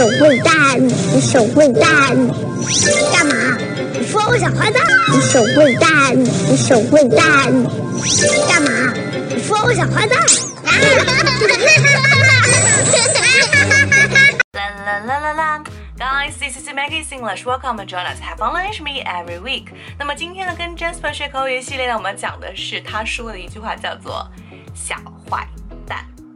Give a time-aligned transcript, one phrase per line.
[0.00, 0.06] 你
[1.20, 2.16] 手会蛋，
[3.12, 3.58] 干嘛？
[3.92, 4.82] 你说我小坏蛋？
[5.12, 7.52] 你手会蛋，你手会蛋，
[8.48, 8.94] 干嘛？
[9.28, 10.18] 你说我小坏蛋？
[14.86, 15.62] 啦啦啦啦啦
[15.98, 17.44] ！Guys, this is Maggie English.
[17.44, 18.20] Welcome to join us.
[18.22, 19.66] Have fun with me every week.
[19.98, 24.26] 那么今天呢，跟 Jasper 学口语系列呢，我们讲的是他说的一句话，叫做
[24.74, 24.94] “小
[25.28, 25.59] 坏蛋”。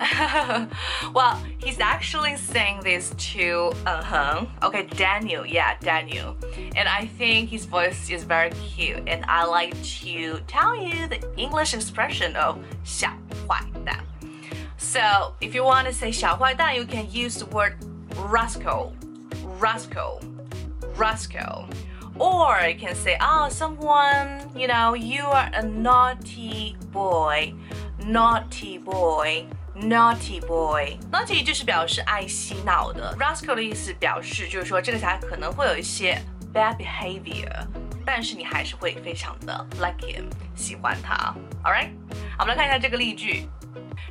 [1.14, 4.46] well, he's actually saying this to uh huh.
[4.64, 5.46] Okay, Daniel.
[5.46, 6.38] Yeah, Daniel.
[6.76, 9.04] And I think his voice is very cute.
[9.08, 13.10] And I like to tell you the English expression of 小
[13.48, 14.00] 坏蛋.
[14.78, 17.76] So if you want to say 小坏蛋, you can use the word
[18.16, 18.94] rascal,
[19.60, 20.22] rascal,
[20.96, 21.68] rascal.
[22.18, 27.54] Or you can say, oh, someone, you know, you are a naughty boy,
[28.06, 29.46] naughty boy.
[29.75, 36.17] Naughty boy，naughty 就是表示爱嬉闹的，rascal 的意思表示就是说这个小孩可能会有一些
[36.55, 37.67] bad behavior，
[38.07, 41.35] 但是你还是会非常的 like him，喜欢他。
[41.65, 41.91] Alright，
[42.39, 43.49] 我们来看一下这个例句。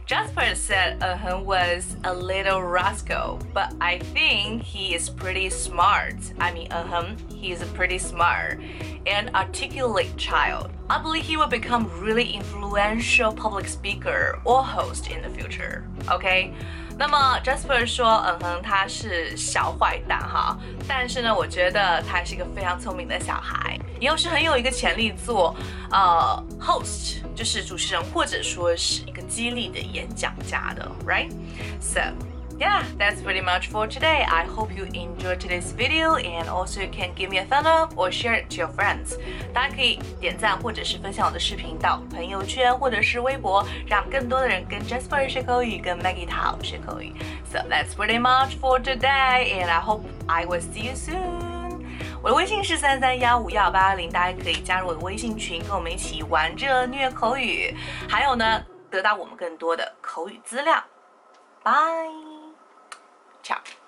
[0.06, 6.16] Jasper said Ehan was a little rascal, but I think he is pretty smart.
[6.40, 8.60] I mean, Ehan, he is a pretty smart
[9.06, 10.72] and articulate child.
[10.90, 15.88] I believe he will become really influential public speaker or host in the future.
[16.10, 16.54] Okay?
[16.98, 25.56] 那么 Jasper 说，嗯哼，他是小坏蛋哈，但是呢，我觉得他是一个非常聪明的小孩，以后是很有一个潜力做
[25.92, 32.02] 呃 host，就是主持人或者说是一个激励的演讲家的，right？So
[32.64, 34.26] yeah, that's pretty much for today.
[34.26, 37.94] I hope you enjoyed today's video and also you can give me a thumb up
[37.98, 39.18] or share it to your friends.
[39.54, 47.14] 大家可以点赞或者是分享我的视频到朋友圈或者是微博，让更多的人跟 Jasper 学口语，跟 Maggie 好学口语。
[47.52, 51.84] So that's pretty much for today, and I hope I will see you soon.
[52.22, 57.76] 我的微信是三三幺五幺八零，大家可以加入我的微信群，跟我们一起玩着虐口语，
[58.08, 60.82] 还有呢，得到我们更多的口语资料。
[61.66, 62.33] Bye.
[63.44, 63.83] Tchau!